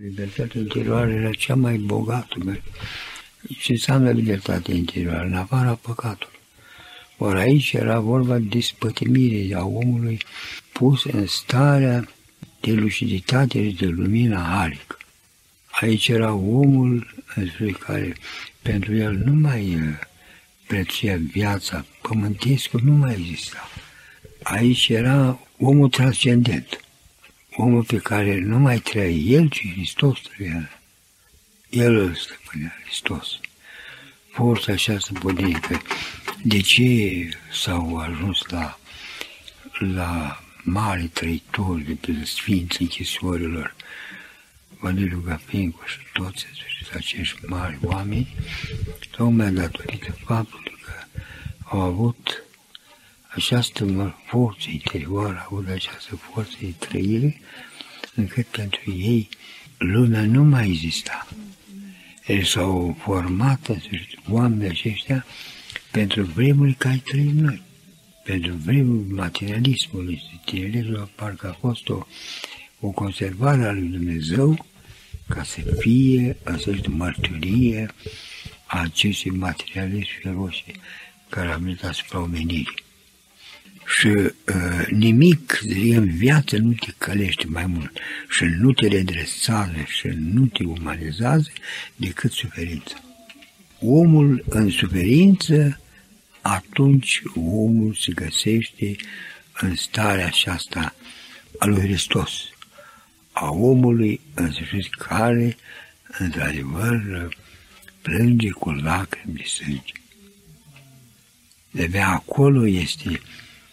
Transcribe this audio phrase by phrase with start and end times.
[0.00, 2.60] Libertatea interioară era cea mai bogată.
[3.58, 5.24] Ce înseamnă libertatea interioară?
[5.26, 6.38] În afara păcatului.
[7.16, 10.18] Ori aici era vorba de spătimire a omului
[10.72, 12.08] pus în starea
[12.60, 14.96] de luciditate și de lumină harică.
[15.70, 17.24] Aici era omul
[17.78, 18.16] care
[18.62, 19.98] pentru el nu mai uh,
[20.66, 23.68] prețuia viața, pământescul nu mai exista.
[24.42, 26.80] Aici era omul transcendent
[27.56, 30.70] omul pe care nu mai trăia el, ci Hristos trăia.
[31.70, 33.40] El îl stăpânea, Hristos.
[34.30, 35.82] Forța aceasta puternică.
[36.42, 38.78] De ce s-au ajuns la,
[39.78, 43.74] la mari trăitori de pe Sfinți închisorilor,
[44.78, 46.46] Valilu Gapincu și toți
[46.94, 48.34] acești mari oameni,
[49.10, 50.92] tocmai datorită faptului că
[51.62, 52.42] au avut
[53.34, 57.40] această forță interioară, au avut această forță de trăire,
[58.14, 59.28] încât pentru ei
[59.78, 61.26] lumea nu mai exista.
[62.26, 63.70] Ei s-au format
[64.28, 65.24] oamenii aceștia
[65.90, 67.62] pentru vremuri care trăim noi.
[68.24, 72.06] Pentru vremuri materialismului, tineretul parcă a fost o,
[72.80, 74.66] o conservare a lui Dumnezeu
[75.28, 77.94] ca să fie această mărturie
[78.66, 80.64] a acestui materialism feroce
[81.28, 82.81] care a venit asupra omenirii.
[83.86, 84.32] Și uh,
[84.90, 85.60] nimic
[85.94, 91.50] în viață nu te călește mai mult și nu te redresează și nu te umanizează
[91.96, 92.94] decât suferința.
[93.80, 95.80] Omul în suferință,
[96.40, 98.96] atunci omul se găsește
[99.60, 100.94] în starea aceasta
[101.58, 102.30] a lui Hristos,
[103.32, 105.56] a omului însușit care,
[106.18, 107.28] într-adevăr,
[108.02, 109.92] plânge cu lacrimi de sânge.
[111.70, 113.20] De acolo este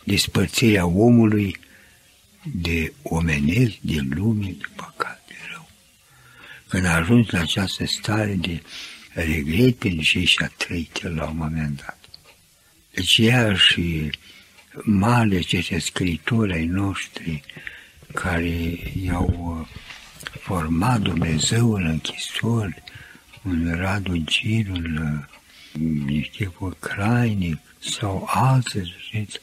[0.10, 1.60] despărțirea omului
[2.44, 5.70] de omenesc, de lume, de păcat, de rău.
[6.68, 8.62] Când a ajuns la această stare de
[9.14, 12.00] regret pentru ce și-a trăit la un moment dat.
[12.94, 14.10] Deci ea și
[14.84, 17.44] male aceste scritori ai noștri
[18.14, 19.68] care i-au uh,
[20.40, 22.84] format Dumnezeu în închisori,
[23.44, 25.26] un Radu Gir, un
[26.06, 29.40] niște uh, Crainic sau alții, ziceți,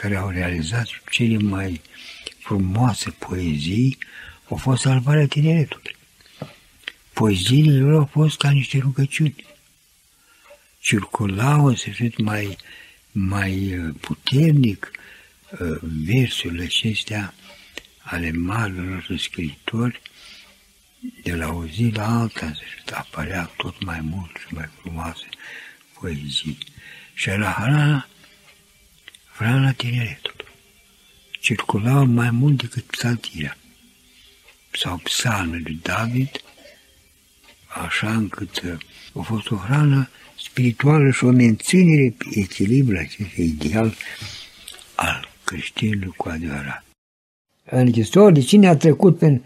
[0.00, 1.80] care au realizat cele mai
[2.38, 3.98] frumoase poezii
[4.48, 5.96] au fost salvarea tineretului.
[7.12, 9.46] Poeziile lor au fost ca niște rugăciuni.
[10.78, 12.56] Circulau să fie mai,
[13.12, 14.90] mai uh, puternic
[15.50, 17.34] uh, versurile acestea
[17.98, 20.00] ale marilor scriitori,
[21.22, 22.52] de la o zi la alta
[22.86, 25.26] se apărea tot mai mult și mai frumoase
[26.00, 26.58] poezii.
[27.14, 28.06] Și era
[29.36, 30.44] hrana vrana tineretului.
[31.40, 33.56] Circulau mai mult decât psaltirea
[34.72, 36.30] sau psalmul lui David,
[37.84, 38.78] așa încât uh,
[39.14, 40.08] a fost o hrană
[40.38, 43.94] spirituală și o menținere pe echilibru acest ideal
[44.94, 46.84] al creștinului cu adevărat.
[47.64, 49.44] În istorie, cine a trecut prin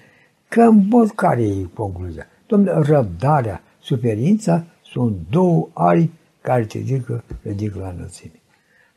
[0.49, 2.27] că în mod care e concluzia?
[2.47, 8.40] Domnule, răbdarea, suferința sunt două aripi care te ridică, ridică la înălțime.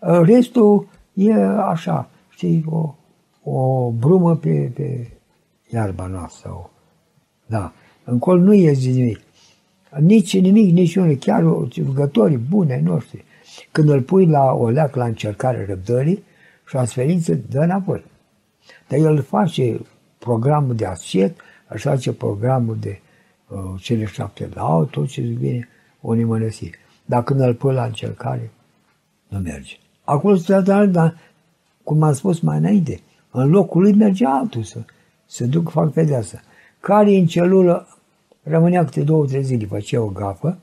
[0.04, 2.96] Restul e așa, știi, o,
[3.44, 5.08] o brumă pe, pe
[5.70, 6.70] iarba noastră.
[7.46, 7.74] Da.
[8.04, 9.20] Încolo nu iese nimic.
[10.00, 11.44] Nici nimic, nici unul, chiar
[11.78, 13.26] rugătorii bune ai noștri.
[13.72, 16.24] Când îl pui la o leac la încercare răbdării
[16.68, 18.04] și a sferință, dă înapoi.
[18.88, 19.80] Dar el face
[20.18, 23.00] programul de ascet, așa face programul de
[23.48, 25.68] uh, cele șapte lau, tot ce vine
[26.02, 26.78] o nimănăsire.
[27.06, 28.52] Dar când îl pui la încercare,
[29.28, 29.76] nu merge.
[30.04, 31.18] Acolo stătea, dar
[31.84, 34.80] cum am spus mai înainte, în locul lui mergea altul să
[35.26, 36.40] se duc, fac pedeapsă.
[36.80, 37.88] Care în celulă
[38.44, 40.60] rămânea câte două, trei zile, făcea o gafă,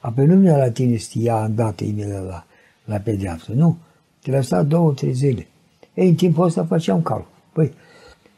[0.00, 2.44] apoi nu la tine stia îndată imediat la,
[2.84, 3.78] la pedeapsă, nu.
[4.22, 5.46] Te lăsa două, trei zile.
[5.94, 7.30] Ei, în timpul ăsta făceam calcul.
[7.52, 7.72] Păi,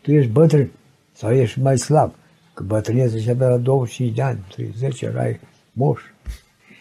[0.00, 0.70] tu ești bătrân
[1.12, 2.14] sau ești mai slab,
[2.54, 5.40] că bătrâneță și abia la 25 de ani, 30, erai
[5.72, 6.00] moș.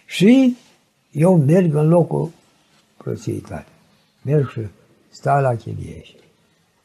[0.05, 0.57] Și
[1.11, 2.29] eu merg în locul
[2.97, 3.65] prostii tale.
[4.21, 4.67] Merg și
[5.09, 6.15] stau la Chiliești.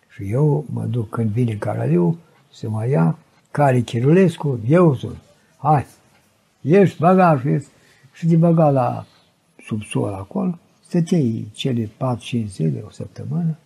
[0.08, 2.18] Și eu mă duc când vine Caraliu
[2.52, 3.18] să mă ia,
[3.50, 5.16] care Chirulescu, eu sunt.
[5.58, 5.86] Hai,
[6.60, 7.62] ești bagajul,
[8.12, 9.06] și de băga la
[9.66, 11.88] subsol acolo, stăteai cele 4-5
[12.46, 13.58] zile, o săptămână,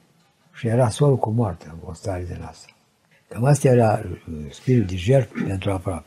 [0.52, 2.72] și era sol cu moartea, o stare de asta.
[3.28, 6.04] Cam asta era uh, spirit de jertfă pentru aproape.